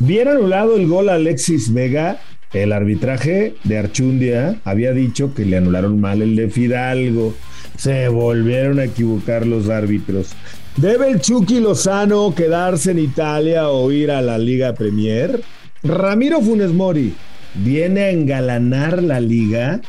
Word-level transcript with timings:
Bien 0.00 0.28
anulado 0.28 0.76
el 0.76 0.86
gol 0.86 1.08
a 1.08 1.14
Alexis 1.14 1.72
Vega. 1.72 2.20
El 2.52 2.72
arbitraje 2.72 3.56
de 3.64 3.78
Archundia 3.78 4.60
había 4.64 4.92
dicho 4.92 5.34
que 5.34 5.44
le 5.44 5.56
anularon 5.56 6.00
mal 6.00 6.22
el 6.22 6.36
de 6.36 6.48
Fidalgo. 6.48 7.34
Se 7.76 8.06
volvieron 8.08 8.78
a 8.78 8.84
equivocar 8.84 9.44
los 9.44 9.68
árbitros. 9.68 10.30
¿Debe 10.76 11.10
el 11.10 11.20
Chucky 11.20 11.58
Lozano 11.58 12.32
quedarse 12.32 12.92
en 12.92 13.00
Italia 13.00 13.70
o 13.70 13.90
ir 13.90 14.12
a 14.12 14.22
la 14.22 14.38
Liga 14.38 14.72
Premier? 14.72 15.42
Ramiro 15.82 16.40
Funes 16.40 16.70
Mori 16.70 17.14
viene 17.54 18.02
a 18.02 18.10
engalanar 18.10 19.02
la 19.02 19.18
liga. 19.18 19.80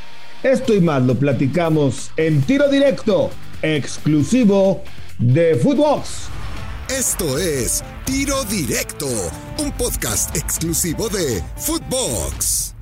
Esto 0.42 0.74
y 0.74 0.82
más 0.82 1.04
lo 1.04 1.16
platicamos 1.16 2.12
en 2.18 2.42
tiro 2.42 2.68
directo, 2.70 3.30
exclusivo 3.62 4.84
de 5.20 5.56
Footbox. 5.56 6.30
Esto 6.90 7.38
es 7.38 7.84
Tiro 8.04 8.44
Directo, 8.46 9.06
un 9.60 9.72
podcast 9.74 10.36
exclusivo 10.36 11.08
de 11.08 11.40
Footbox. 11.58 12.74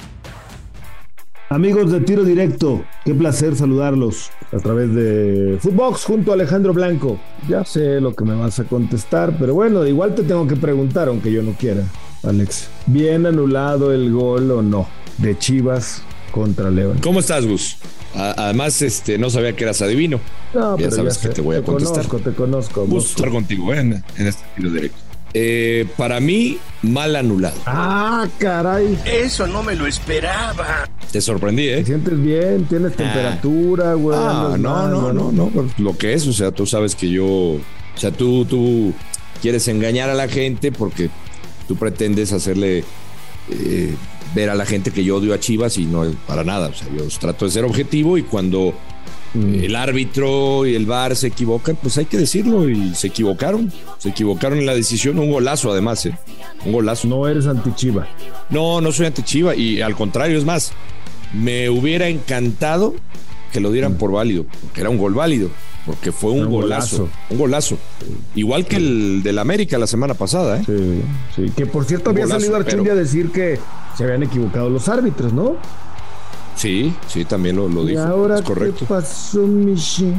Amigos 1.49 1.91
de 1.91 1.99
Tiro 1.99 2.23
Directo, 2.23 2.85
qué 3.03 3.13
placer 3.13 3.57
saludarlos 3.57 4.31
a 4.53 4.59
través 4.59 4.95
de 4.95 5.57
Footbox 5.59 6.05
junto 6.05 6.31
a 6.31 6.35
Alejandro 6.35 6.73
Blanco. 6.73 7.19
Ya 7.49 7.65
sé 7.65 7.99
lo 7.99 8.15
que 8.15 8.23
me 8.23 8.33
vas 8.33 8.57
a 8.59 8.63
contestar, 8.63 9.35
pero 9.37 9.53
bueno, 9.53 9.85
igual 9.85 10.15
te 10.15 10.23
tengo 10.23 10.47
que 10.47 10.55
preguntar, 10.55 11.09
aunque 11.09 11.29
yo 11.29 11.43
no 11.43 11.51
quiera, 11.51 11.83
Alex. 12.23 12.69
¿Bien 12.85 13.25
anulado 13.25 13.91
el 13.91 14.09
gol 14.13 14.49
o 14.51 14.61
no 14.61 14.87
de 15.17 15.37
Chivas 15.37 16.01
contra 16.31 16.71
León? 16.71 16.99
¿Cómo 17.03 17.19
estás, 17.19 17.45
Gus? 17.45 17.77
Además, 18.15 18.81
este, 18.81 19.17
no 19.17 19.29
sabía 19.29 19.55
que 19.55 19.63
eras 19.63 19.81
adivino. 19.81 20.19
No, 20.53 20.77
ya 20.77 20.89
sabes 20.89 21.17
que 21.17 21.29
te 21.29 21.41
voy 21.41 21.57
a 21.57 21.63
contestar. 21.63 22.03
Te 22.03 22.09
conozco, 22.09 22.29
te 22.29 22.35
conozco. 22.35 22.85
Gusto 22.85 23.09
estar 23.17 23.29
contigo 23.29 23.73
¿eh? 23.73 23.79
en, 23.79 24.03
en 24.17 24.27
este 24.27 24.43
tiro 24.55 24.71
directo. 24.71 25.07
Eh, 25.33 25.85
para 25.97 26.19
mí, 26.19 26.57
mal 26.81 27.15
anulado. 27.15 27.57
Ah, 27.65 28.27
caray. 28.39 28.97
Eso 29.05 29.45
no 29.45 29.61
me 29.61 29.75
lo 29.75 29.85
esperaba. 29.85 30.89
Te 31.11 31.21
sorprendí, 31.21 31.67
¿eh? 31.67 31.77
¿Te 31.77 31.85
sientes 31.85 32.21
bien? 32.21 32.65
¿Tienes 32.65 32.93
ah. 32.93 32.95
temperatura, 32.95 33.93
güey? 33.93 34.17
Ah, 34.19 34.55
no, 34.57 34.87
no, 34.87 35.13
no, 35.13 35.31
no, 35.31 35.51
Lo 35.77 35.97
que 35.97 36.13
es, 36.13 36.25
o 36.27 36.33
sea, 36.33 36.51
tú 36.51 36.65
sabes 36.65 36.95
que 36.95 37.09
yo. 37.09 37.25
O 37.27 37.61
sea, 37.95 38.11
tú, 38.11 38.45
tú 38.45 38.93
quieres 39.41 39.67
engañar 39.67 40.09
a 40.09 40.13
la 40.13 40.27
gente 40.27 40.71
porque 40.71 41.09
tú 41.67 41.75
pretendes 41.75 42.31
hacerle. 42.31 42.83
Eh, 43.51 43.93
ver 44.35 44.49
a 44.49 44.55
la 44.55 44.65
gente 44.65 44.91
que 44.91 45.03
yo 45.03 45.17
odio 45.17 45.33
a 45.33 45.39
Chivas 45.39 45.77
y 45.77 45.85
no 45.85 46.03
es 46.03 46.15
para 46.27 46.43
nada. 46.43 46.67
O 46.67 46.73
sea, 46.73 46.87
yo 46.95 47.03
trato 47.19 47.45
de 47.45 47.51
ser 47.51 47.63
objetivo 47.63 48.17
y 48.17 48.23
cuando 48.23 48.73
mm. 49.33 49.63
el 49.63 49.75
árbitro 49.75 50.65
y 50.65 50.75
el 50.75 50.85
VAR 50.85 51.15
se 51.15 51.27
equivocan, 51.27 51.77
pues 51.81 51.97
hay 51.97 52.05
que 52.05 52.17
decirlo 52.17 52.69
y 52.69 52.93
se 52.95 53.07
equivocaron. 53.07 53.71
Se 53.97 54.09
equivocaron 54.09 54.59
en 54.59 54.65
la 54.65 54.75
decisión. 54.75 55.19
Un 55.19 55.31
golazo, 55.31 55.71
además, 55.71 56.05
¿eh? 56.05 56.17
Un 56.65 56.73
golazo. 56.73 57.07
No 57.07 57.27
eres 57.27 57.47
anti-Chiva. 57.47 58.07
No, 58.49 58.81
no 58.81 58.91
soy 58.91 59.07
anti-Chiva 59.07 59.55
y 59.55 59.81
al 59.81 59.95
contrario, 59.95 60.37
es 60.37 60.45
más, 60.45 60.73
me 61.33 61.69
hubiera 61.69 62.07
encantado 62.07 62.95
que 63.51 63.59
lo 63.59 63.71
dieran 63.71 63.95
por 63.95 64.11
válido, 64.11 64.45
porque 64.61 64.81
era 64.81 64.89
un 64.89 64.97
gol 64.97 65.13
válido 65.13 65.49
porque 65.87 66.11
fue 66.11 66.31
un, 66.31 66.51
golazo, 66.51 67.07
Un 67.29 67.37
golazo. 67.37 67.77
Igual 68.35 68.65
que 68.65 68.75
el 68.75 69.23
del 69.23 69.39
América 69.39 69.77
la 69.77 69.87
semana 69.87 70.15
pasada, 70.15 70.59
¿eh? 70.59 70.63
Sí, 70.65 71.01
sí. 71.33 71.53
Que 71.55 71.65
por 71.65 71.85
cierto 71.85 72.09
había 72.09 72.27
salido 72.27 72.57
Archundia 72.57 72.91
a 72.91 72.95
decir 72.95 73.31
que 73.31 73.57
se 73.95 74.03
habían 74.03 74.21
equivocado 74.21 74.69
los 74.69 74.89
árbitros, 74.89 75.31
¿no? 75.31 75.55
Sí, 76.55 76.93
sí, 77.07 77.23
también 77.23 77.55
lo, 77.55 77.69
lo 77.69 77.85
dijo. 77.85 78.01
ahora 78.01 78.35
es 78.35 78.41
correcto. 78.41 78.79
¿qué 78.79 78.85
pasó, 78.85 79.47
Michi? 79.47 80.13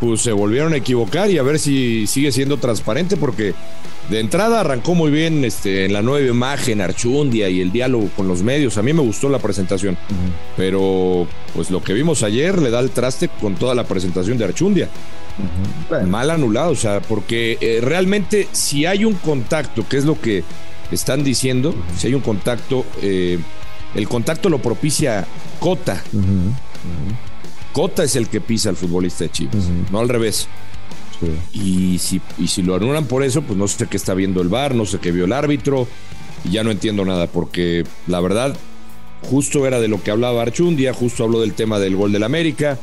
Pues 0.00 0.20
se 0.20 0.32
volvieron 0.32 0.74
a 0.74 0.76
equivocar 0.76 1.30
y 1.30 1.38
a 1.38 1.42
ver 1.42 1.58
si 1.58 2.06
sigue 2.06 2.30
siendo 2.32 2.58
transparente, 2.58 3.16
porque 3.16 3.54
de 4.10 4.20
entrada 4.20 4.60
arrancó 4.60 4.94
muy 4.94 5.10
bien 5.10 5.44
este, 5.44 5.84
en 5.86 5.92
la 5.92 6.02
nueva 6.02 6.28
imagen, 6.28 6.80
Archundia 6.80 7.48
y 7.48 7.60
el 7.60 7.72
diálogo 7.72 8.08
con 8.14 8.28
los 8.28 8.42
medios. 8.42 8.78
A 8.78 8.82
mí 8.82 8.92
me 8.92 9.00
gustó 9.00 9.28
la 9.28 9.38
presentación, 9.38 9.96
pero 10.56 11.26
pues 11.54 11.70
lo 11.70 11.82
que 11.82 11.92
vimos 11.92 12.22
ayer 12.22 12.60
le 12.60 12.70
da 12.70 12.80
el 12.80 12.90
traste 12.90 13.28
con 13.28 13.54
toda 13.54 13.74
la 13.74 13.84
presentación 13.84 14.38
de 14.38 14.44
Archundia. 14.44 14.88
Mal 16.06 16.30
anulado, 16.30 16.70
o 16.70 16.76
sea, 16.76 17.00
porque 17.00 17.58
eh, 17.60 17.80
realmente 17.82 18.48
si 18.52 18.86
hay 18.86 19.04
un 19.04 19.14
contacto, 19.14 19.86
que 19.88 19.96
es 19.96 20.04
lo 20.04 20.20
que 20.20 20.44
están 20.90 21.24
diciendo, 21.24 21.74
si 21.96 22.06
hay 22.06 22.14
un 22.14 22.22
contacto, 22.22 22.86
eh, 23.02 23.38
el 23.94 24.08
contacto 24.08 24.48
lo 24.48 24.58
propicia 24.58 25.26
Cota. 25.58 26.02
Cota 27.76 28.04
es 28.04 28.16
el 28.16 28.28
que 28.28 28.40
pisa 28.40 28.70
al 28.70 28.76
futbolista 28.76 29.24
de 29.24 29.30
Chivas, 29.30 29.68
no 29.92 29.98
al 29.98 30.08
revés. 30.08 30.48
Y, 31.52 31.98
si, 31.98 32.22
y 32.38 32.48
si 32.48 32.62
lo 32.62 32.74
anulan 32.74 33.04
por 33.04 33.22
eso, 33.22 33.42
pues 33.42 33.58
no 33.58 33.68
sé 33.68 33.86
qué 33.86 33.98
está 33.98 34.14
viendo 34.14 34.40
el 34.40 34.48
VAR, 34.48 34.74
no 34.74 34.86
sé 34.86 34.98
qué 34.98 35.12
vio 35.12 35.26
el 35.26 35.32
árbitro, 35.34 35.86
y 36.42 36.52
ya 36.52 36.64
no 36.64 36.70
entiendo 36.70 37.04
nada, 37.04 37.26
porque 37.26 37.84
la 38.06 38.20
verdad, 38.20 38.56
justo 39.28 39.66
era 39.66 39.78
de 39.78 39.88
lo 39.88 40.02
que 40.02 40.10
hablaba 40.10 40.40
Archundia, 40.40 40.94
justo 40.94 41.24
habló 41.24 41.38
del 41.42 41.52
tema 41.52 41.78
del 41.78 41.96
gol 41.96 42.12
del 42.12 42.22
América. 42.22 42.78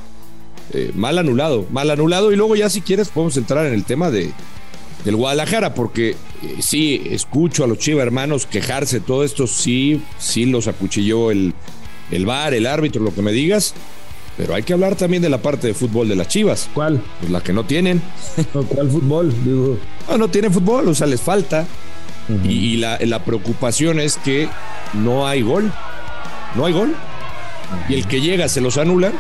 Eh, 0.74 0.92
mal 0.94 1.18
anulado, 1.18 1.66
mal 1.72 1.90
anulado, 1.90 2.32
y 2.32 2.36
luego 2.36 2.56
ya 2.56 2.70
si 2.70 2.82
quieres 2.82 3.10
podemos 3.10 3.36
entrar 3.36 3.66
en 3.66 3.74
el 3.74 3.86
tema 3.86 4.12
de, 4.12 4.32
del 5.06 5.16
Guadalajara, 5.16 5.74
porque 5.74 6.12
eh, 6.12 6.58
sí, 6.60 7.02
escucho 7.10 7.64
a 7.64 7.68
los 7.68 7.80
Chiva 7.80 8.04
hermanos 8.04 8.46
quejarse, 8.46 9.00
todo 9.00 9.24
esto 9.24 9.48
sí, 9.48 10.04
sí 10.20 10.46
los 10.46 10.68
acuchilló 10.68 11.32
el, 11.32 11.56
el 12.12 12.28
VAR, 12.28 12.54
el 12.54 12.68
árbitro, 12.68 13.02
lo 13.02 13.16
que 13.16 13.24
me 13.24 13.32
digas, 13.32 13.74
pero 14.38 14.56
hay 14.56 14.64
que 14.64 14.74
hablar 14.74 14.96
también 14.96 15.22
de 15.22 15.30
la 15.30 15.40
parte 15.40 15.68
de 15.68 15.74
fútbol 15.74 16.08
de 16.08 16.16
las 16.16 16.28
Chivas. 16.28 16.70
¿Cuál? 16.74 17.02
Pues 17.20 17.32
la 17.32 17.42
que 17.42 17.54
no 17.54 17.66
tienen. 17.66 18.02
¿Cuál 18.52 18.90
fútbol? 18.90 19.34
Digo. 19.44 19.78
No, 20.10 20.18
no 20.18 20.28
tienen 20.28 20.52
fútbol, 20.52 20.88
o 20.88 20.96
sea, 20.96 21.08
les 21.08 21.22
falta. 21.22 21.68
Y, 22.44 22.78
la, 22.78 23.24
preocupación 23.26 24.00
es 24.00 24.18
que 24.18 24.48
no 24.94 25.28
hay 25.28 25.42
gol. 25.42 25.72
No 26.56 26.66
hay 26.66 26.74
gol. 26.74 26.96
Y 27.90 27.96
el 27.96 28.08
que 28.08 28.22
llega 28.22 28.48
se 28.48 28.62
los 28.62 28.78
anula. 28.78 29.12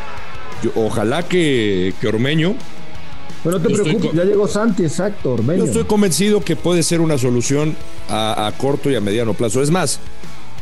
ojalá 0.75 1.23
que, 1.23 1.93
que 1.99 2.07
Ormeño. 2.07 2.55
Pero 3.43 3.59
no 3.59 3.67
te 3.67 3.73
preocupes, 3.73 4.13
ya 4.13 4.23
llegó 4.23 4.47
Santi, 4.47 4.83
exacto, 4.83 5.33
Ormeño. 5.33 5.59
Yo 5.59 5.65
estoy 5.65 5.83
convencido 5.83 6.41
que 6.41 6.55
puede 6.55 6.81
ser 6.81 7.01
una 7.01 7.17
solución 7.17 7.75
a 8.09 8.51
corto 8.57 8.89
y 8.89 8.95
a 8.95 9.01
mediano 9.01 9.33
plazo. 9.33 9.61
Es 9.61 9.69
más, 9.69 9.99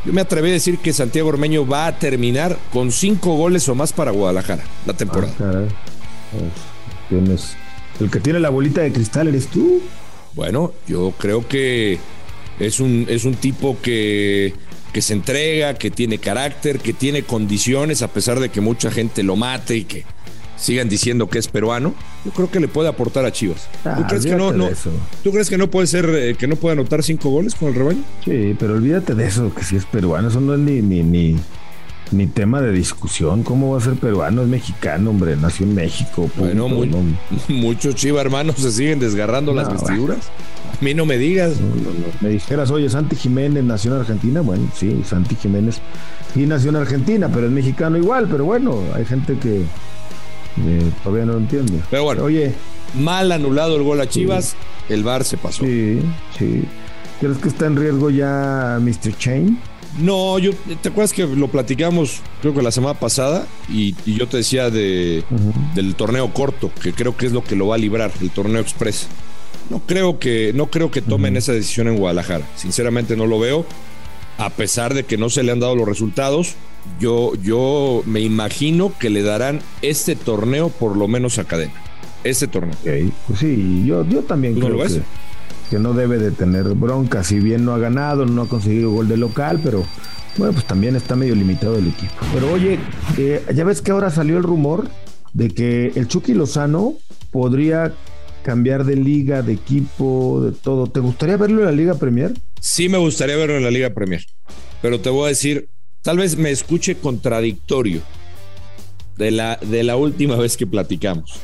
yo 0.04 0.12
me 0.12 0.20
atreví 0.20 0.50
a 0.50 0.52
decir 0.52 0.78
que 0.78 0.92
Santiago 0.92 1.28
Ormeño 1.28 1.66
va 1.66 1.86
a 1.86 1.98
terminar 1.98 2.58
con 2.72 2.90
cinco 2.90 3.36
goles 3.36 3.68
o 3.68 3.74
más 3.74 3.92
para 3.92 4.10
Guadalajara 4.10 4.64
la 4.86 4.94
temporada. 4.94 5.32
Ah, 5.40 5.64
tienes, 7.08 7.56
el 8.00 8.10
que 8.10 8.20
tiene 8.20 8.40
la 8.40 8.50
bolita 8.50 8.80
de 8.80 8.92
cristal 8.92 9.28
eres 9.28 9.48
tú. 9.48 9.82
Bueno, 10.34 10.72
yo 10.88 11.12
creo 11.18 11.46
que 11.46 11.98
es 12.58 12.80
un, 12.80 13.06
es 13.08 13.24
un 13.24 13.34
tipo 13.34 13.78
que, 13.80 14.54
que 14.92 15.02
se 15.02 15.12
entrega, 15.12 15.74
que 15.74 15.90
tiene 15.90 16.18
carácter, 16.18 16.80
que 16.80 16.92
tiene 16.92 17.22
condiciones, 17.22 18.02
a 18.02 18.08
pesar 18.08 18.40
de 18.40 18.48
que 18.48 18.60
mucha 18.60 18.90
gente 18.90 19.22
lo 19.22 19.36
mate 19.36 19.76
y 19.76 19.84
que 19.84 20.04
sigan 20.62 20.88
diciendo 20.88 21.28
que 21.28 21.38
es 21.38 21.48
peruano, 21.48 21.92
yo 22.24 22.30
creo 22.30 22.50
que 22.50 22.60
le 22.60 22.68
puede 22.68 22.88
aportar 22.88 23.24
a 23.24 23.32
Chivas. 23.32 23.68
¿Tú, 23.82 23.88
ah, 23.88 24.06
crees 24.08 24.24
que 24.24 24.36
no, 24.36 24.52
¿Tú 25.24 25.32
crees 25.32 25.50
que 25.50 25.58
no 25.58 25.68
puede 25.68 25.88
ser, 25.88 26.08
eh, 26.14 26.36
que 26.38 26.46
no 26.46 26.54
puede 26.54 26.74
anotar 26.74 27.02
cinco 27.02 27.30
goles 27.30 27.56
con 27.56 27.68
el 27.68 27.74
rebaño? 27.74 28.02
Sí, 28.24 28.54
pero 28.58 28.74
olvídate 28.74 29.14
de 29.14 29.26
eso, 29.26 29.52
que 29.52 29.64
si 29.64 29.76
es 29.76 29.84
peruano, 29.84 30.28
eso 30.28 30.40
no 30.40 30.54
es 30.54 30.60
ni, 30.60 30.80
ni, 30.80 31.02
ni, 31.02 31.36
ni 32.12 32.26
tema 32.28 32.60
de 32.60 32.70
discusión. 32.70 33.42
¿Cómo 33.42 33.72
va 33.72 33.78
a 33.78 33.80
ser 33.80 33.94
peruano? 33.94 34.42
Es 34.42 34.48
mexicano, 34.48 35.10
hombre, 35.10 35.36
nació 35.36 35.66
en 35.66 35.74
México. 35.74 36.30
bueno, 36.36 36.68
muchos 37.48 37.96
Chivas 37.96 38.24
hermanos 38.24 38.56
se 38.58 38.70
siguen 38.70 39.00
desgarrando 39.00 39.52
las 39.52 39.68
vestiduras. 39.68 40.30
A 40.80 40.84
mí 40.84 40.94
no 40.94 41.06
me 41.06 41.18
digas. 41.18 41.54
me 42.20 42.28
dijeras, 42.28 42.70
oye, 42.70 42.88
Santi 42.88 43.16
Jiménez 43.16 43.64
nació 43.64 43.94
en 43.94 44.00
Argentina. 44.00 44.40
Bueno, 44.42 44.68
sí, 44.76 45.02
Santi 45.04 45.34
Jiménez 45.34 45.80
y 46.34 46.46
nació 46.46 46.70
en 46.70 46.76
Argentina, 46.76 47.28
pero 47.32 47.46
es 47.46 47.52
mexicano 47.52 47.98
igual. 47.98 48.28
Pero 48.30 48.44
bueno, 48.44 48.78
hay 48.94 49.04
gente 49.04 49.36
que 49.38 49.64
eh, 50.58 50.90
todavía 51.02 51.26
no 51.26 51.32
lo 51.32 51.38
entiende. 51.38 51.80
Pero 51.90 52.04
bueno, 52.04 52.24
oye, 52.24 52.54
mal 52.94 53.32
anulado 53.32 53.76
el 53.76 53.82
gol 53.82 54.00
a 54.00 54.08
Chivas, 54.08 54.54
el 54.88 55.02
VAR 55.02 55.24
se 55.24 55.36
pasó. 55.36 55.64
Sí, 55.64 56.00
sí. 56.38 56.64
¿Crees 57.20 57.38
que 57.38 57.48
está 57.48 57.66
en 57.66 57.76
riesgo 57.76 58.10
ya 58.10 58.78
Mr. 58.80 59.16
Chain? 59.16 59.58
No, 59.98 60.38
yo, 60.38 60.52
¿te 60.80 60.88
acuerdas 60.88 61.12
que 61.12 61.26
lo 61.26 61.48
platicamos 61.48 62.20
creo 62.40 62.54
que 62.54 62.62
la 62.62 62.72
semana 62.72 62.98
pasada? 62.98 63.46
Y, 63.68 63.94
yo 64.06 64.26
te 64.26 64.38
decía 64.38 64.70
de, 64.70 65.22
del 65.74 65.94
torneo 65.94 66.32
corto, 66.32 66.70
que 66.82 66.92
creo 66.92 67.16
que 67.16 67.26
es 67.26 67.32
lo 67.32 67.44
que 67.44 67.56
lo 67.56 67.68
va 67.68 67.74
a 67.74 67.78
librar, 67.78 68.10
el 68.20 68.30
torneo 68.30 68.60
express. 68.60 69.06
No 69.70 69.80
creo 69.80 70.18
que, 70.18 70.52
no 70.54 70.66
creo 70.66 70.90
que 70.90 71.02
tomen 71.02 71.36
esa 71.36 71.52
decisión 71.52 71.88
en 71.88 71.96
Guadalajara. 71.96 72.46
Sinceramente 72.56 73.16
no 73.16 73.26
lo 73.26 73.38
veo. 73.38 73.66
A 74.38 74.50
pesar 74.50 74.94
de 74.94 75.04
que 75.04 75.18
no 75.18 75.30
se 75.30 75.42
le 75.42 75.52
han 75.52 75.60
dado 75.60 75.76
los 75.76 75.86
resultados, 75.86 76.54
yo, 76.98 77.34
yo 77.42 78.02
me 78.06 78.20
imagino 78.20 78.92
que 78.98 79.10
le 79.10 79.22
darán 79.22 79.60
este 79.82 80.16
torneo 80.16 80.68
por 80.68 80.96
lo 80.96 81.08
menos 81.08 81.38
a 81.38 81.44
cadena. 81.44 81.74
Este 82.24 82.46
torneo. 82.46 82.76
Pues 83.26 83.38
sí, 83.38 83.84
yo, 83.86 84.06
yo 84.06 84.20
también 84.20 84.54
creo 84.54 84.78
que, 85.70 85.78
no 85.78 85.94
debe 85.94 86.18
de 86.18 86.30
tener 86.30 86.64
bronca. 86.74 87.24
Si 87.24 87.40
bien 87.40 87.64
no 87.64 87.72
ha 87.72 87.78
ganado, 87.78 88.26
no 88.26 88.42
ha 88.42 88.48
conseguido 88.48 88.90
gol 88.90 89.08
de 89.08 89.16
local, 89.16 89.58
pero 89.64 89.84
bueno, 90.36 90.52
pues 90.52 90.66
también 90.66 90.96
está 90.96 91.16
medio 91.16 91.34
limitado 91.34 91.76
el 91.78 91.88
equipo. 91.88 92.14
Pero 92.32 92.52
oye, 92.52 92.78
eh, 93.16 93.42
ya 93.54 93.64
ves 93.64 93.80
que 93.80 93.90
ahora 93.90 94.10
salió 94.10 94.36
el 94.36 94.42
rumor 94.42 94.88
de 95.32 95.48
que 95.48 95.92
el 95.94 96.08
Chucky 96.08 96.34
Lozano 96.34 96.94
podría 97.30 97.94
cambiar 98.42 98.84
de 98.84 98.96
liga, 98.96 99.42
de 99.42 99.54
equipo, 99.54 100.42
de 100.44 100.52
todo. 100.52 100.88
¿Te 100.88 101.00
gustaría 101.00 101.36
verlo 101.36 101.60
en 101.60 101.66
la 101.66 101.72
Liga 101.72 101.94
Premier? 101.94 102.32
Sí, 102.60 102.88
me 102.88 102.98
gustaría 102.98 103.36
verlo 103.36 103.56
en 103.56 103.64
la 103.64 103.70
Liga 103.70 103.90
Premier. 103.90 104.24
Pero 104.82 105.00
te 105.00 105.10
voy 105.10 105.26
a 105.26 105.28
decir, 105.28 105.68
tal 106.02 106.18
vez 106.18 106.36
me 106.36 106.50
escuche 106.50 106.96
contradictorio 106.96 108.00
de 109.16 109.30
la, 109.30 109.58
de 109.62 109.82
la 109.84 109.96
última 109.96 110.36
vez 110.36 110.56
que 110.56 110.66
platicamos. 110.66 111.34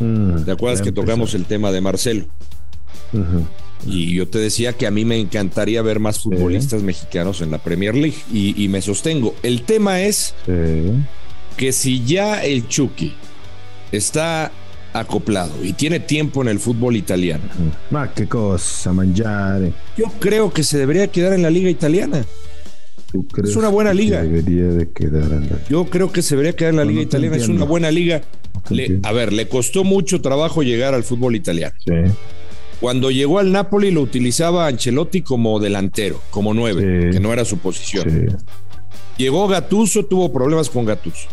Mm, 0.00 0.44
¿Te 0.44 0.52
acuerdas 0.52 0.82
que 0.82 0.92
tocamos 0.92 1.34
el 1.34 1.44
tema 1.44 1.72
de 1.72 1.80
Marcelo? 1.80 2.26
Y 3.86 4.14
yo 4.14 4.28
te 4.28 4.38
decía 4.38 4.72
que 4.72 4.86
a 4.86 4.90
mí 4.90 5.04
me 5.04 5.18
encantaría 5.18 5.82
ver 5.82 6.00
más 6.00 6.20
futbolistas 6.20 6.82
mexicanos 6.82 7.40
en 7.40 7.50
la 7.50 7.58
Premier 7.58 7.94
League 7.94 8.18
y, 8.32 8.68
me 8.68 8.82
sostengo. 8.82 9.34
El 9.42 9.62
tema 9.62 10.00
es 10.00 10.34
que 11.56 11.72
si 11.72 12.04
ya 12.04 12.44
el 12.44 12.68
Chucky 12.68 13.14
está 13.92 14.52
acoplado 14.92 15.52
y 15.62 15.74
tiene 15.74 16.00
tiempo 16.00 16.42
en 16.42 16.48
el 16.48 16.58
fútbol 16.58 16.96
italiano. 16.96 17.44
Ma 17.90 18.12
qué 18.12 18.26
cosa, 18.26 18.92
mangiare. 18.92 19.72
Yo 19.96 20.06
creo 20.18 20.52
que 20.52 20.62
se 20.62 20.78
debería 20.78 21.06
quedar 21.08 21.32
en 21.34 21.42
la 21.42 21.50
liga 21.50 21.70
italiana. 21.70 22.24
Es 23.42 23.56
una 23.56 23.68
buena 23.68 23.94
liga. 23.94 24.22
Debería 24.22 24.66
de 24.66 24.90
quedar 24.90 25.32
en 25.32 25.48
la... 25.48 25.66
Yo 25.68 25.86
creo 25.86 26.12
que 26.12 26.22
se 26.22 26.34
debería 26.34 26.54
quedar 26.54 26.72
en 26.72 26.76
la 26.76 26.84
liga 26.84 27.02
italiana. 27.02 27.36
Es 27.36 27.48
una 27.48 27.64
buena 27.64 27.90
liga. 27.90 28.22
a 29.02 29.12
ver, 29.12 29.32
le 29.32 29.48
costó 29.48 29.84
mucho 29.84 30.20
trabajo 30.20 30.62
llegar 30.62 30.94
al 30.94 31.04
fútbol 31.04 31.36
italiano. 31.36 31.74
Sí. 31.84 31.92
Cuando 32.80 33.10
llegó 33.10 33.40
al 33.40 33.50
Napoli 33.50 33.90
lo 33.90 34.02
utilizaba 34.02 34.66
Ancelotti 34.66 35.22
como 35.22 35.58
delantero, 35.58 36.20
como 36.30 36.54
nueve, 36.54 37.10
que 37.12 37.20
no 37.20 37.32
era 37.32 37.44
su 37.44 37.58
posición. 37.58 38.38
Llegó 39.16 39.48
Gatuso, 39.48 40.04
tuvo 40.04 40.32
problemas 40.32 40.70
con 40.70 40.84
Gatuso. 40.84 41.28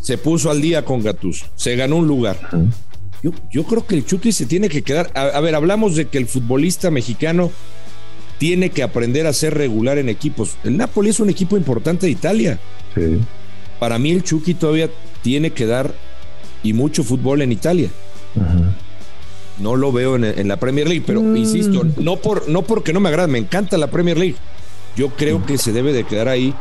Se 0.00 0.18
puso 0.18 0.50
al 0.50 0.62
día 0.62 0.84
con 0.84 1.02
Gatuso, 1.02 1.46
se 1.56 1.76
ganó 1.76 1.96
un 1.96 2.06
lugar. 2.06 2.38
Yo, 3.50 3.64
creo 3.64 3.86
que 3.86 3.96
el 3.96 4.06
Chucky 4.06 4.32
se 4.32 4.46
tiene 4.46 4.68
que 4.68 4.82
quedar. 4.82 5.10
A, 5.14 5.40
ver, 5.40 5.54
hablamos 5.54 5.96
de 5.96 6.06
que 6.06 6.18
el 6.18 6.26
futbolista 6.26 6.90
mexicano 6.90 7.50
tiene 8.38 8.70
que 8.70 8.82
aprender 8.82 9.26
a 9.26 9.32
ser 9.32 9.54
regular 9.54 9.98
en 9.98 10.08
equipos. 10.08 10.56
El 10.64 10.76
Napoli 10.76 11.10
es 11.10 11.20
un 11.20 11.30
equipo 11.30 11.56
importante 11.56 12.06
de 12.06 12.12
Italia. 12.12 12.58
Para 13.78 13.98
mí 13.98 14.10
el 14.10 14.22
Chucky 14.22 14.54
todavía 14.54 14.90
tiene 15.22 15.50
que 15.50 15.66
dar 15.66 15.94
y 16.62 16.72
mucho 16.72 17.04
fútbol 17.04 17.42
en 17.42 17.52
Italia. 17.52 17.90
Ajá 18.34 18.74
no 19.58 19.76
lo 19.76 19.92
veo 19.92 20.16
en, 20.16 20.48
la 20.48 20.56
Premier 20.58 20.86
League, 20.86 21.04
pero 21.06 21.22
mm. 21.22 21.36
insisto, 21.36 21.82
no, 21.98 22.16
por, 22.16 22.48
no 22.48 22.62
porque 22.62 22.92
no 22.92 23.00
me 23.00 23.08
agrada, 23.08 23.28
me 23.28 23.38
encanta 23.38 23.76
la 23.76 23.88
Premier 23.88 24.18
League. 24.18 24.36
Yo 24.96 25.10
creo 25.10 25.44
que 25.44 25.58
se 25.58 25.72
debe 25.72 25.92
de 25.92 26.04
quedar 26.04 26.28
ahí 26.28 26.54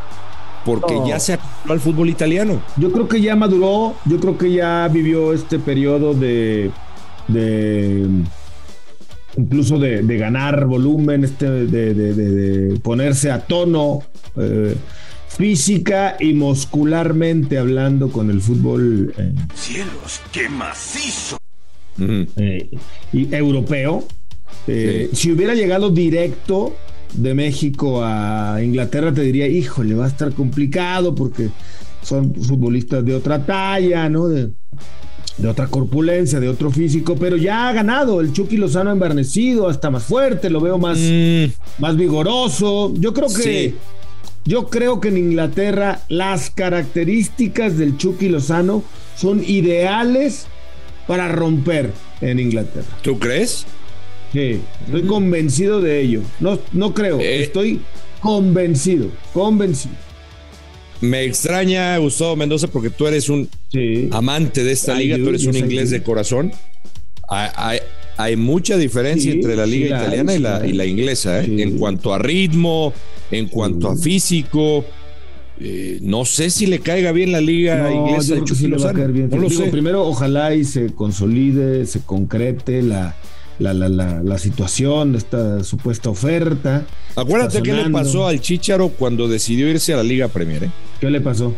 porque 0.66 0.96
ya 1.08 1.20
se 1.20 1.34
acostumbró 1.34 1.74
al 1.74 1.80
fútbol 1.80 2.10
italiano. 2.10 2.62
Yo 2.78 2.92
creo 2.92 3.08
que 3.08 3.22
ya 3.22 3.36
maduró, 3.36 3.96
yo 4.06 4.20
creo 4.20 4.38
que 4.38 4.52
ya 4.52 4.88
vivió 4.92 5.34
este 5.34 5.60
periodo 5.60 6.14
de, 6.14 6.72
de 7.28 8.08
incluso 9.38 9.80
de, 9.80 10.18
ganar 10.18 10.66
volumen, 10.66 11.24
este, 11.24 11.50
de, 11.50 12.80
ponerse 12.82 13.32
a 13.32 13.40
tono 13.40 14.04
eh, 14.38 14.76
física 15.28 16.16
y 16.20 16.34
muscularmente 16.34 17.58
hablando 17.58 18.12
con 18.12 18.30
el 18.30 18.42
fútbol. 18.42 19.14
Eh. 19.18 19.34
Cielos, 19.54 20.22
qué 20.32 20.50
macizo. 20.50 21.38
Eh, 22.00 22.70
y 23.14 23.34
europeo. 23.34 24.06
Eh, 24.68 25.10
si 25.14 25.32
hubiera 25.32 25.54
llegado 25.54 25.90
directo 25.90 26.76
de 27.14 27.34
México 27.34 28.04
a 28.04 28.60
Inglaterra, 28.62 29.14
te 29.14 29.22
diría, 29.22 29.48
híjole, 29.48 29.96
va 29.96 30.06
a 30.06 30.10
estar 30.10 30.34
complicado 30.34 31.14
porque 31.14 31.50
son 32.02 32.34
futbolistas 32.36 33.04
de 33.06 33.16
otra 33.16 33.46
talla, 33.46 34.10
¿no? 34.10 34.28
De, 34.28 34.52
otra 35.44 35.68
corpulencia, 35.68 36.40
de 36.40 36.48
otro 36.50 36.72
físico, 36.72 37.16
pero 37.16 37.36
ya 37.38 37.68
ha 37.68 37.74
ganado. 37.74 38.22
El 38.22 38.32
Chucky 38.32 38.58
Lozano 38.58 38.90
ha 38.90 38.94
envernecido, 38.94 39.68
hasta 39.70 39.90
más 39.90 40.04
fuerte, 40.04 40.50
lo 40.50 40.62
veo 40.62 40.78
más, 40.78 40.98
mm. 40.98 41.46
más 41.80 41.98
vigoroso. 41.98 42.94
Yo 42.96 43.14
creo 43.14 43.28
que. 43.34 43.76
Yo 44.48 44.68
creo 44.68 45.02
que 45.02 45.08
en 45.08 45.18
Inglaterra 45.18 46.02
las 46.08 46.52
características 46.52 47.80
del 47.80 47.98
Chucky 47.98 48.30
Lozano 48.30 48.84
son 49.16 49.44
ideales 49.44 50.46
para 51.08 51.28
romper 51.30 51.92
en 52.22 52.40
Inglaterra. 52.40 52.86
¿Tú 53.02 53.18
crees? 53.18 53.66
Sí, 54.34 54.62
estoy 54.86 55.02
convencido 55.04 55.82
de 55.82 56.00
ello. 56.00 56.22
No, 56.40 56.60
no 56.74 56.94
creo, 56.94 57.20
eh. 57.20 57.42
estoy 57.42 57.82
convencido, 58.20 59.08
convencido. 59.34 59.96
Me 61.02 61.24
extraña, 61.24 61.98
Gustavo 61.98 62.36
Mendoza, 62.36 62.68
porque 62.68 62.90
tú 62.90 63.08
eres 63.08 63.30
un 63.30 63.50
amante 64.12 64.64
de 64.64 64.72
esta 64.72 64.96
liga, 64.96 65.18
tú 65.18 65.30
eres 65.30 65.46
un 65.46 65.56
inglés 65.56 65.90
de 65.90 66.02
corazón. 66.04 66.52
Hay, 67.28 68.36
mucha 68.38 68.78
diferencia 68.78 69.32
entre 69.32 69.56
la 69.56 69.66
liga 69.66 69.98
italiana 69.98 70.36
y, 70.36 70.40
la, 70.40 70.66
y, 70.66 70.74
la, 70.74 70.86
inglesa, 70.86 71.44
¿eh? 71.44 71.64
en 71.64 71.78
cuanto 71.78 72.14
a 72.14 72.20
ritmo, 72.20 72.94
en 73.32 73.48
cuanto 73.48 73.90
a 73.90 73.98
físico. 73.98 74.86
Eh, 75.60 76.00
no 76.02 76.26
sé 76.26 76.50
si 76.50 76.66
le 76.66 76.80
caiga 76.80 77.14
bien 77.14 77.32
la 77.32 77.40
liga 77.42 77.92
inglesa. 77.92 78.36
No 78.36 79.38
lo 79.38 79.50
sé. 79.50 79.64
Primero, 79.66 80.06
ojalá 80.06 80.54
y 80.54 80.64
se 80.64 80.94
consolide, 80.94 81.86
se 81.86 82.02
concrete 82.02 82.82
la, 82.82 83.16
la, 83.60 83.74
la, 83.74 84.22
la, 84.24 84.38
situación 84.38 85.14
de 85.14 85.20
esta 85.20 85.64
supuesta 85.64 86.10
oferta. 86.10 86.86
Acuérdate 87.16 87.62
qué 87.62 87.74
le 87.74 87.90
pasó 87.90 88.28
al 88.28 88.42
Chicharo 88.42 88.90
cuando 88.90 89.28
decidió 89.28 89.70
irse 89.70 89.94
a 89.94 89.98
la 89.98 90.04
Liga 90.04 90.28
Premier. 90.28 90.66
¿eh? 90.66 90.72
¿Qué 91.00 91.10
le 91.10 91.22
pasó? 91.22 91.54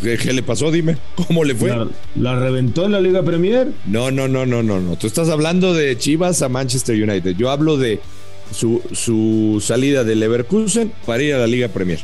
¿Qué, 0.00 0.32
le 0.32 0.42
pasó? 0.42 0.70
Dime, 0.70 0.96
¿cómo 1.14 1.44
le 1.44 1.54
fue? 1.54 1.76
¿La, 2.16 2.38
reventó 2.38 2.86
en 2.86 2.92
la 2.92 3.00
Liga 3.00 3.22
Premier? 3.22 3.72
No, 3.86 4.10
no, 4.10 4.28
no, 4.28 4.46
no, 4.46 4.62
no, 4.62 4.80
no. 4.80 4.96
Tú 4.96 5.06
estás 5.06 5.28
hablando 5.28 5.74
de 5.74 5.96
Chivas 5.98 6.42
a 6.42 6.48
Manchester 6.48 6.96
United. 6.96 7.36
Yo 7.36 7.50
hablo 7.50 7.76
de 7.76 8.00
su, 8.52 8.82
su 8.92 9.62
salida 9.64 10.04
de 10.04 10.14
Leverkusen 10.14 10.92
para 11.06 11.22
ir 11.22 11.34
a 11.34 11.38
la 11.38 11.46
Liga 11.46 11.68
Premier. 11.68 12.00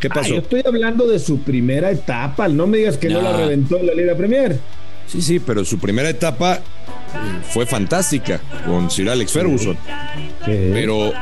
¿Qué 0.00 0.08
pasó? 0.08 0.28
yo 0.28 0.40
estoy 0.40 0.62
hablando 0.64 1.08
de 1.08 1.18
su 1.18 1.40
primera 1.40 1.90
etapa. 1.90 2.48
No 2.48 2.66
me 2.66 2.78
digas 2.78 2.98
que 2.98 3.08
no, 3.08 3.22
la 3.22 3.36
reventó 3.36 3.78
en 3.78 3.86
la 3.86 3.94
Liga 3.94 4.14
Premier. 4.14 4.60
Sí, 5.08 5.22
sí, 5.22 5.40
pero 5.40 5.64
su 5.64 5.78
primera 5.78 6.10
etapa 6.10 6.56
eh, 6.56 6.60
fue 7.50 7.66
fantástica 7.66 8.40
con 8.66 8.90
Sir 8.90 9.08
Alex 9.08 9.32
Ferguson. 9.32 9.76
Pero 10.44 11.12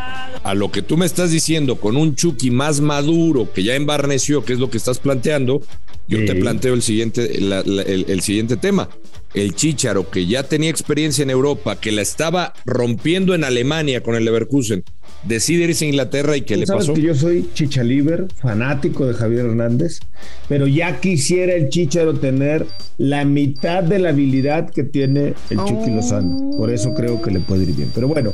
a 0.43 0.55
lo 0.55 0.71
que 0.71 0.83
tú 0.83 0.97
me 0.97 1.06
estás 1.06 1.31
diciendo, 1.31 1.77
con 1.77 1.97
un 1.97 2.15
Chucky 2.15 2.50
más 2.50 2.81
maduro 2.81 3.53
que 3.53 3.62
ya 3.62 3.75
embarneció, 3.75 4.44
que 4.44 4.53
es 4.53 4.59
lo 4.59 4.71
que 4.71 4.77
estás 4.77 4.99
planteando, 4.99 5.61
yo 6.09 6.25
te 6.25 6.37
planteo 6.37 6.75
el 6.75 6.83
siguiente, 6.83 7.37
el, 7.37 8.21
siguiente 8.21 8.56
tema. 8.56 8.88
El 9.35 9.55
Chicharo, 9.55 10.09
que 10.09 10.27
ya 10.27 10.44
tenía 10.44 10.71
experiencia 10.71 11.23
en 11.23 11.31
Europa, 11.31 11.81
que 11.81 11.91
la 11.91 12.00
estaba 12.00 12.55
rompiendo 12.65 13.35
en 13.35 13.43
Alemania 13.43 14.03
con 14.03 14.15
el 14.15 14.25
Leverkusen, 14.25 14.85
decide 15.24 15.64
irse 15.64 15.84
a 15.84 15.88
Inglaterra 15.88 16.36
y 16.36 16.42
qué 16.42 16.56
le 16.56 16.66
sabes 16.66 16.84
pasó. 16.84 16.94
que 16.94 17.02
yo 17.02 17.14
soy 17.14 17.48
Chichaliber, 17.54 18.26
fanático 18.36 19.06
de 19.06 19.14
Javier 19.14 19.46
Hernández, 19.46 20.00
pero 20.49 20.66
ya 20.66 21.00
quisiera 21.00 21.54
el 21.54 21.68
Chicharo 21.68 22.14
tener 22.14 22.66
la 22.99 23.25
mitad 23.25 23.82
de 23.82 23.99
la 23.99 24.11
habilidad 24.11 24.70
que 24.70 24.85
tiene 24.85 25.35
el 25.50 25.58
Chucky 25.58 25.90
Lozano. 25.90 26.50
Por 26.56 26.70
eso 26.70 26.94
creo 26.94 27.20
que 27.20 27.30
le 27.30 27.40
puede 27.40 27.64
ir 27.64 27.75
bien. 27.75 27.90
Pero 27.94 28.08
bueno, 28.08 28.32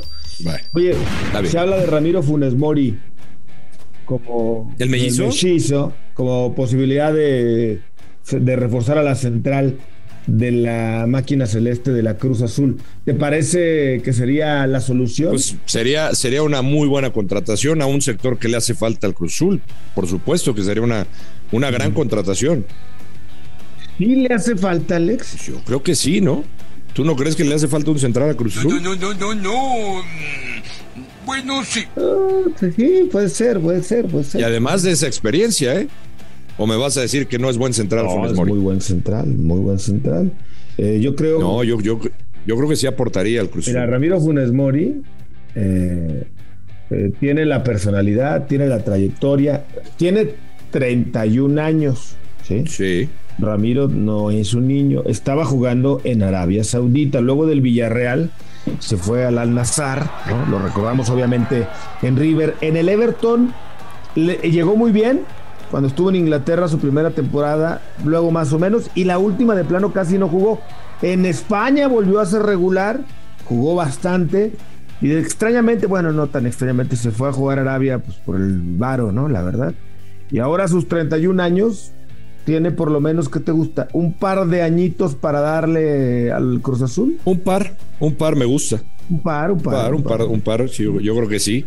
oye, 0.75 0.95
se 1.45 1.59
habla 1.59 1.79
de 1.79 1.87
Ramiro 1.87 2.23
Funes 2.23 2.55
Mori 2.55 2.99
como 4.05 4.75
el 4.79 4.89
mellizo, 4.91 5.93
como 6.15 6.55
posibilidad 6.55 7.13
de, 7.15 7.81
de 8.31 8.57
reforzar 8.57 8.99
a 8.99 9.03
la 9.03 9.15
central 9.15 9.77
de 10.27 10.53
la 10.53 11.07
máquina 11.09 11.47
celeste 11.47 11.93
de 11.93 12.03
la 12.03 12.17
Cruz 12.17 12.43
Azul. 12.43 12.79
¿Te 13.05 13.15
parece 13.15 14.01
que 14.05 14.13
sería 14.13 14.67
la 14.67 14.81
solución? 14.81 15.31
Pues 15.31 15.57
sería, 15.67 16.15
sería 16.15 16.43
una 16.43 16.63
muy 16.63 16.89
buena 16.89 17.13
contratación 17.13 17.83
a 17.83 17.87
un 17.87 18.01
sector 18.01 18.39
que 18.39 18.49
le 18.49 18.57
hace 18.57 18.75
falta 18.75 19.07
al 19.07 19.15
Cruz 19.15 19.35
Azul. 19.35 19.61
Por 19.95 20.07
supuesto 20.07 20.55
que 20.55 20.63
sería 20.63 20.83
una, 20.83 21.07
una 21.51 21.71
gran 21.71 21.93
contratación. 21.93 22.65
¿Sí 23.99 24.17
le 24.17 24.35
hace 24.35 24.57
falta, 24.57 24.97
Alex? 24.97 25.35
Pues 25.37 25.47
yo 25.47 25.61
creo 25.65 25.83
que 25.83 25.95
sí, 25.95 26.21
¿no? 26.21 26.45
¿Tú 26.93 27.05
no 27.05 27.17
crees 27.17 27.37
que 27.37 27.45
le 27.45 27.55
hace 27.55 27.69
falta 27.69 27.91
un 27.91 27.99
central 27.99 28.31
a 28.31 28.35
Cruz 28.35 28.57
Azul? 28.59 28.83
No, 28.83 28.95
no, 28.95 29.15
no, 29.15 29.15
no, 29.15 29.35
no. 29.35 30.03
Bueno, 31.25 31.65
sí. 31.65 31.85
Ah, 31.97 32.51
pues 32.59 32.75
sí, 32.75 33.09
puede 33.11 33.29
ser, 33.29 33.61
puede 33.61 33.83
ser, 33.83 34.07
puede 34.07 34.25
ser. 34.25 34.41
Y 34.41 34.45
además 34.45 34.83
de 34.83 34.91
esa 34.93 35.07
experiencia, 35.07 35.75
¿eh? 35.81 35.89
¿O 36.59 36.67
me 36.67 36.77
vas 36.77 36.97
a 36.97 37.01
decir 37.01 37.27
que 37.27 37.39
no 37.39 37.49
es 37.51 37.59
buen 37.59 37.73
central 37.73 38.05
no, 38.05 38.27
es 38.27 38.35
Muy 38.35 38.59
buen 38.59 38.81
central, 38.81 39.27
muy 39.27 39.61
buen 39.61 39.79
central. 39.79 40.33
Eh, 40.79 41.01
yo 41.01 41.15
creo. 41.15 41.41
No, 41.41 41.65
yo, 41.65 41.81
yo, 41.81 41.99
yo 42.47 42.57
creo 42.57 42.69
que 42.69 42.77
sí 42.77 42.87
aportaría 42.87 43.41
al 43.41 43.51
Cruz 43.51 43.69
Mira, 43.69 43.87
Ramiro 43.87 44.21
Funes 44.21 44.53
Mori 44.53 45.03
eh, 45.55 46.25
eh, 46.91 47.13
tiene 47.21 47.45
la 47.45 47.63
personalidad, 47.63 48.47
tiene 48.47 48.67
la 48.67 48.83
trayectoria, 48.83 49.65
tiene 49.97 50.31
31 50.71 51.61
años. 51.61 52.17
Sí. 52.43 52.65
Sí. 52.67 53.09
Ramiro 53.39 53.89
no 53.89 54.31
es 54.31 54.53
un 54.55 54.69
niño, 54.69 55.03
estaba 55.07 55.45
jugando 55.45 56.01
en 56.05 56.23
Arabia 56.23 56.65
Saudita, 56.65 57.21
luego 57.21 57.47
del 57.47 57.63
Villarreal 57.63 58.31
se 58.79 58.97
fue 58.97 59.25
al 59.25 59.39
Al 59.39 59.55
Nazar, 59.55 60.09
lo 60.51 60.59
recordamos 60.59 61.09
obviamente 61.11 61.67
en 62.03 62.17
River, 62.17 62.55
en 62.61 62.77
el 62.77 62.89
Everton 62.89 63.53
llegó 64.15 64.77
muy 64.77 64.93
bien, 64.93 65.23
cuando 65.73 65.89
estuvo 65.89 66.11
en 66.11 66.17
Inglaterra 66.17 66.69
su 66.69 66.79
primera 66.79 67.11
temporada, 67.11 67.81
luego 68.05 68.31
más 68.31 68.53
o 68.53 68.61
menos, 68.61 68.91
y 68.95 69.03
la 69.03 69.19
última 69.19 69.57
de 69.57 69.65
plano 69.65 69.93
casi 69.93 70.19
no 70.19 70.29
jugó. 70.29 70.61
En 71.01 71.27
España 71.27 71.89
volvió 71.89 72.21
a 72.21 72.27
ser 72.27 72.43
regular 72.43 73.01
jugó 73.45 73.75
bastante 73.75 74.53
y 75.01 75.13
extrañamente, 75.13 75.87
bueno, 75.87 76.13
no 76.13 76.29
tan 76.29 76.47
extrañamente, 76.47 76.95
se 76.97 77.11
fue 77.11 77.29
a 77.29 77.33
jugar 77.33 77.59
a 77.59 77.63
Arabia 77.63 77.99
pues, 77.99 78.19
por 78.19 78.37
el 78.37 78.61
varo, 78.61 79.13
¿no? 79.13 79.29
La 79.29 79.43
verdad. 79.43 79.75
Y 80.31 80.39
ahora 80.39 80.65
a 80.65 80.69
sus 80.69 80.89
31 80.89 81.43
años 81.43 81.93
tiene 82.45 82.71
por 82.71 82.91
lo 82.91 83.01
menos, 83.01 83.29
¿qué 83.29 83.41
te 83.41 83.51
gusta? 83.51 83.89
¿Un 83.93 84.13
par 84.13 84.47
de 84.47 84.63
añitos 84.63 85.15
para 85.15 85.41
darle 85.41 86.31
al 86.31 86.61
Cruz 86.61 86.83
Azul? 86.83 87.19
Un 87.25 87.41
par, 87.41 87.77
un 87.99 88.15
par 88.15 88.37
me 88.37 88.45
gusta. 88.45 88.83
Un 89.11 89.21
par, 89.21 89.51
un 89.51 89.61
par. 89.61 89.95
un, 89.95 90.03
par, 90.03 90.23
un 90.23 90.41
par, 90.41 90.69
sí, 90.69 90.85
yo 90.85 91.17
creo 91.17 91.29
que 91.29 91.41
sí. 91.41 91.65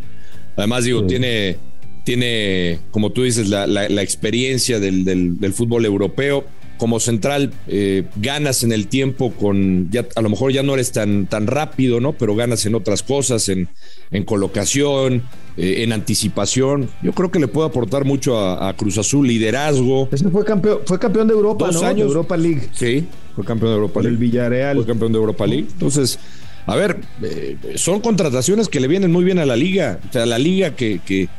Además, 0.56 0.86
digo, 0.86 1.06
tiene, 1.06 1.58
tiene, 2.06 2.80
como 2.92 3.10
tú 3.12 3.24
dices, 3.24 3.50
la, 3.50 4.02
experiencia 4.02 4.80
del, 4.80 5.54
fútbol 5.54 5.86
europeo. 5.86 6.46
Como 6.78 7.00
central, 7.00 7.54
eh, 7.68 8.04
ganas 8.18 8.62
en 8.64 8.74
el 8.74 8.88
tiempo 8.88 9.32
con, 9.32 9.90
ya, 9.92 10.06
a 10.18 10.22
lo 10.22 10.30
mejor 10.30 10.52
ya 10.52 10.62
no 10.62 10.74
eres 10.74 10.92
tan, 10.92 11.26
tan 11.26 11.48
rápido, 11.48 12.02
¿no? 12.02 12.12
Pero 12.12 12.36
ganas 12.36 12.66
en 12.66 12.76
otras 12.76 13.02
cosas, 13.02 13.48
en, 13.48 13.70
en 14.12 14.26
colocación, 14.26 15.24
eh, 15.56 15.84
en 15.84 15.94
anticipación. 15.94 16.90
Yo 17.02 17.14
creo 17.14 17.32
que 17.32 17.40
le 17.40 17.48
puede 17.48 17.70
aportar 17.70 18.04
mucho 18.04 18.38
a, 18.38 18.74
Cruz 18.74 18.98
Azul, 18.98 19.26
liderazgo. 19.26 20.10
Ese 20.12 20.28
fue 20.30 20.44
campeón, 20.44 20.80
fue 20.86 21.00
campeón 21.00 21.30
de 21.30 21.34
Europa, 21.34 21.68
Dos 21.68 21.82
años. 21.82 22.08
De 22.10 22.14
Europa 22.14 22.36
League. 22.36 22.64
Sí, 22.74 23.08
fue 23.34 23.46
campeón 23.46 23.72
de 23.72 23.76
Europa 23.76 24.02
League. 24.02 24.14
El 24.14 24.18
Villarreal. 24.18 24.76
Fue 24.76 24.86
campeón 24.86 25.14
de 25.14 25.18
Europa 25.18 25.48
League. 25.48 25.68
Entonces, 25.72 26.20
a 26.68 26.76
ver, 26.76 26.98
eh, 27.22 27.58
son 27.76 28.02
contrataciones 28.02 28.70
que 28.70 28.80
le 28.80 28.88
vienen 28.88 29.12
muy 29.12 29.24
bien 29.24 29.38
a 29.38 29.46
la 29.46 29.56
liga. 29.56 30.00
O 30.10 30.12
sea, 30.12 30.26
la 30.26 30.40
liga 30.40 30.76
que, 30.76 31.00
que, 31.06 31.30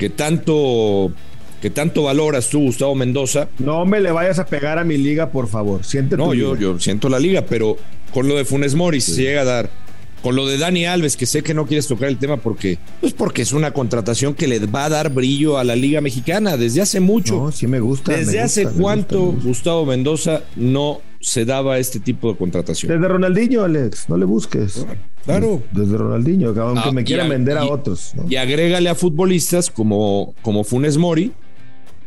que 0.00 0.08
tanto 0.08 1.12
que 1.60 1.68
tanto 1.68 2.04
valoras 2.04 2.48
tú, 2.48 2.60
Gustavo 2.60 2.94
Mendoza. 2.94 3.48
No 3.58 3.84
me 3.84 4.00
le 4.00 4.10
vayas 4.10 4.38
a 4.38 4.46
pegar 4.46 4.78
a 4.78 4.84
mi 4.84 4.96
liga, 4.96 5.30
por 5.30 5.46
favor. 5.46 5.84
Siente 5.84 6.16
No, 6.16 6.32
yo, 6.32 6.56
yo 6.56 6.78
siento 6.78 7.10
la 7.10 7.18
liga, 7.18 7.44
pero 7.46 7.76
con 8.14 8.26
lo 8.26 8.36
de 8.36 8.46
Funes 8.46 8.74
Mori, 8.74 9.02
se 9.02 9.20
llega 9.20 9.42
a 9.42 9.44
dar 9.44 9.70
con 10.22 10.36
lo 10.36 10.46
de 10.46 10.56
Dani 10.56 10.86
Alves, 10.86 11.18
que 11.18 11.26
sé 11.26 11.42
que 11.42 11.52
no 11.52 11.66
quieres 11.66 11.86
tocar 11.86 12.08
el 12.08 12.16
tema 12.16 12.38
porque, 12.38 12.78
pues 13.02 13.12
porque 13.12 13.42
es 13.42 13.52
una 13.52 13.72
contratación 13.72 14.32
que 14.32 14.48
le 14.48 14.58
va 14.60 14.86
a 14.86 14.88
dar 14.88 15.10
brillo 15.10 15.58
a 15.58 15.64
la 15.64 15.76
Liga 15.76 16.00
Mexicana 16.00 16.56
desde 16.56 16.80
hace 16.80 17.00
mucho. 17.00 17.36
No, 17.36 17.52
sí 17.52 17.66
me 17.66 17.80
gusta. 17.80 18.16
¿Desde 18.16 18.40
hace 18.40 18.66
cuánto 18.66 19.32
Gustavo 19.32 19.84
Mendoza 19.84 20.44
no 20.56 21.02
se 21.20 21.44
daba 21.44 21.78
este 21.78 22.00
tipo 22.00 22.32
de 22.32 22.38
contratación? 22.38 22.92
Desde 22.92 23.06
Ronaldinho, 23.06 23.62
Alex, 23.62 24.08
no 24.08 24.16
le 24.16 24.24
busques. 24.24 24.86
Claro. 25.24 25.62
Desde 25.70 25.96
Ronaldinho, 25.96 26.48
aunque 26.48 26.88
ah, 26.88 26.92
me 26.92 27.04
quieran 27.04 27.28
vender 27.28 27.58
a 27.58 27.66
otros. 27.66 28.14
Y 28.28 28.36
agrégale 28.36 28.88
a 28.88 28.94
futbolistas 28.94 29.70
como, 29.70 30.34
como 30.42 30.64
Funes 30.64 30.96
Mori, 30.96 31.32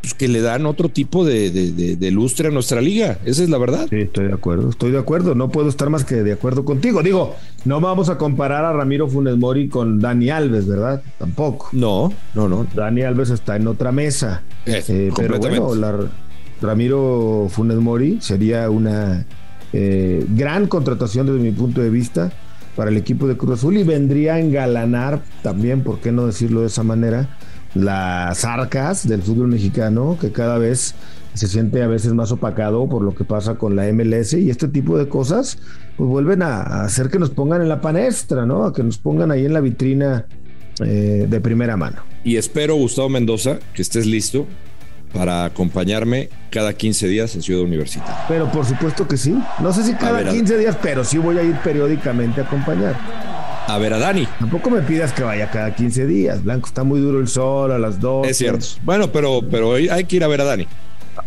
pues, 0.04 0.12
que 0.12 0.28
le 0.28 0.42
dan 0.42 0.66
otro 0.66 0.90
tipo 0.90 1.24
de, 1.24 1.96
lustre 2.12 2.48
a 2.48 2.50
nuestra 2.50 2.82
liga. 2.82 3.18
Esa 3.24 3.42
es 3.42 3.48
la 3.48 3.56
verdad. 3.56 3.86
Sí, 3.88 4.00
estoy 4.00 4.26
de 4.26 4.34
acuerdo, 4.34 4.68
estoy 4.68 4.90
de 4.90 4.98
acuerdo. 4.98 5.34
No 5.34 5.48
puedo 5.48 5.70
estar 5.70 5.88
más 5.88 6.04
que 6.04 6.16
de 6.16 6.32
acuerdo 6.34 6.66
contigo. 6.66 7.02
Digo, 7.02 7.36
no 7.64 7.80
vamos 7.80 8.10
a 8.10 8.18
comparar 8.18 8.66
a 8.66 8.74
Ramiro 8.74 9.08
Funes 9.08 9.38
Mori 9.38 9.68
con 9.68 10.00
Dani 10.00 10.28
Alves, 10.28 10.66
¿verdad? 10.66 11.02
Tampoco. 11.18 11.70
No, 11.72 12.12
no, 12.34 12.50
no. 12.50 12.66
Dani 12.74 13.00
Alves 13.00 13.30
está 13.30 13.56
en 13.56 13.66
otra 13.66 13.92
mesa. 13.92 14.42
Eh, 14.66 15.10
pero 15.16 15.38
bueno, 15.38 15.72
Ramiro 16.64 17.46
Funes 17.50 17.78
Mori 17.78 18.18
sería 18.20 18.70
una 18.70 19.26
eh, 19.72 20.24
gran 20.30 20.66
contratación 20.66 21.26
desde 21.26 21.38
mi 21.38 21.52
punto 21.52 21.80
de 21.80 21.90
vista 21.90 22.32
para 22.76 22.90
el 22.90 22.96
equipo 22.96 23.28
de 23.28 23.36
Cruz 23.36 23.58
Azul 23.58 23.76
y 23.76 23.84
vendría 23.84 24.34
a 24.34 24.40
engalanar 24.40 25.22
también, 25.42 25.82
¿por 25.82 26.00
qué 26.00 26.10
no 26.10 26.26
decirlo 26.26 26.62
de 26.62 26.66
esa 26.66 26.82
manera? 26.82 27.28
las 27.74 28.44
arcas 28.44 29.06
del 29.06 29.22
fútbol 29.22 29.48
mexicano, 29.48 30.16
que 30.20 30.30
cada 30.32 30.58
vez 30.58 30.94
se 31.34 31.48
siente 31.48 31.82
a 31.82 31.88
veces 31.88 32.14
más 32.14 32.30
opacado 32.30 32.88
por 32.88 33.02
lo 33.02 33.14
que 33.14 33.24
pasa 33.24 33.56
con 33.56 33.74
la 33.74 33.92
MLS 33.92 34.34
y 34.34 34.50
este 34.50 34.68
tipo 34.68 34.96
de 34.96 35.08
cosas, 35.08 35.58
pues 35.96 36.08
vuelven 36.08 36.42
a, 36.42 36.84
hacer 36.84 37.10
que 37.10 37.18
nos 37.18 37.30
pongan 37.30 37.60
en 37.60 37.68
la 37.68 37.80
panestra, 37.80 38.46
¿no? 38.46 38.64
A 38.64 38.72
que 38.72 38.84
nos 38.84 38.98
pongan 38.98 39.32
ahí 39.32 39.44
en 39.44 39.52
la 39.52 39.60
vitrina 39.60 40.26
eh, 40.84 41.26
de 41.28 41.40
primera 41.40 41.76
mano. 41.76 42.02
Y 42.22 42.36
espero, 42.36 42.76
Gustavo 42.76 43.08
Mendoza, 43.08 43.58
que 43.74 43.82
estés 43.82 44.06
listo 44.06 44.46
para 45.14 45.44
acompañarme 45.44 46.28
cada 46.50 46.72
15 46.72 47.06
días 47.06 47.34
en 47.34 47.42
Ciudad 47.42 47.62
Universitaria. 47.62 48.26
Pero 48.28 48.50
por 48.50 48.66
supuesto 48.66 49.06
que 49.06 49.16
sí. 49.16 49.34
No 49.60 49.72
sé 49.72 49.84
si 49.84 49.94
cada 49.94 50.28
15 50.28 50.58
días, 50.58 50.76
pero 50.82 51.04
sí 51.04 51.18
voy 51.18 51.38
a 51.38 51.42
ir 51.42 51.56
periódicamente 51.62 52.40
a 52.40 52.44
acompañar 52.44 52.96
a 53.66 53.78
ver 53.78 53.94
a 53.94 53.98
Dani. 53.98 54.26
Tampoco 54.38 54.70
me 54.70 54.82
pidas 54.82 55.12
que 55.12 55.22
vaya 55.22 55.50
cada 55.50 55.74
15 55.74 56.06
días. 56.06 56.42
Blanco, 56.42 56.66
está 56.66 56.84
muy 56.84 57.00
duro 57.00 57.20
el 57.20 57.28
sol 57.28 57.72
a 57.72 57.78
las 57.78 58.00
2. 58.00 58.26
Es 58.28 58.36
cierto. 58.36 58.66
Bueno, 58.82 59.10
pero, 59.10 59.40
pero 59.50 59.74
hay 59.74 60.04
que 60.04 60.16
ir 60.16 60.24
a 60.24 60.28
ver 60.28 60.40
a 60.42 60.44
Dani. 60.44 60.66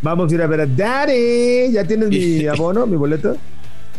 Vamos 0.02 0.32
a 0.32 0.36
ir 0.36 0.42
a 0.42 0.48
ver 0.48 0.62
a 0.62 0.66
Dani. 0.66 1.72
¿Ya 1.72 1.84
tienes 1.86 2.10
mi 2.10 2.46
abono, 2.48 2.86
mi 2.86 2.96
boleto? 2.96 3.36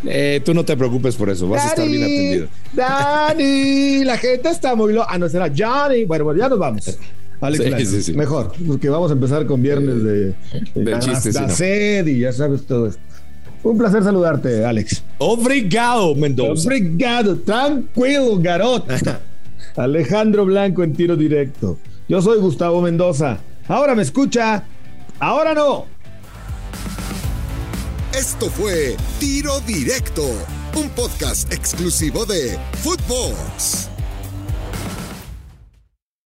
Eh, 0.04 0.40
tú 0.44 0.54
no 0.54 0.64
te 0.64 0.76
preocupes 0.76 1.16
por 1.16 1.28
eso, 1.28 1.48
vas 1.48 1.64
a 1.64 1.68
estar 1.70 1.84
bien 1.84 2.04
atendido. 2.04 2.48
Dani, 2.72 4.04
la 4.04 4.16
gente 4.16 4.48
está 4.50 4.76
muy 4.76 4.92
loca. 4.92 5.08
Ah, 5.10 5.18
no 5.18 5.28
será 5.28 5.50
Johnny. 5.54 6.04
Bueno, 6.04 6.24
bueno, 6.24 6.40
ya 6.40 6.48
nos 6.48 6.58
vamos. 6.58 6.98
Alex, 7.40 7.88
sí, 7.88 8.02
sí, 8.02 8.12
mejor, 8.14 8.52
porque 8.66 8.88
vamos 8.88 9.10
a 9.10 9.14
empezar 9.14 9.46
con 9.46 9.62
viernes 9.62 10.02
de, 10.02 10.34
de, 10.74 10.98
chistes. 10.98 11.34
La, 11.34 11.48
sed 11.48 12.06
y 12.06 12.20
ya 12.20 12.32
sabes 12.32 12.66
todo 12.66 12.88
esto. 12.88 13.00
Un 13.62 13.78
placer 13.78 14.02
saludarte, 14.02 14.64
Alex. 14.64 15.02
Obrigado, 15.18 16.14
Mendoza. 16.14 16.66
Obrigado, 16.66 17.36
tranquilo, 17.38 18.38
garoto. 18.38 18.92
Alejandro 19.76 20.44
Blanco 20.44 20.82
en 20.82 20.92
tiro 20.92 21.16
directo. 21.16 21.78
Yo 22.08 22.22
soy 22.22 22.38
Gustavo 22.38 22.80
Mendoza. 22.80 23.38
Ahora 23.68 23.94
me 23.94 24.02
escucha, 24.02 24.64
ahora 25.20 25.54
no. 25.54 25.86
Esto 28.18 28.46
fue 28.46 28.96
Tiro 29.20 29.60
Directo, 29.60 30.24
un 30.74 30.88
podcast 30.90 31.52
exclusivo 31.52 32.24
de 32.24 32.58
Footbox. 32.82 33.90